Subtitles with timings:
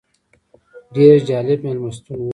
[0.95, 2.29] ډېر جالب مېلمستون و.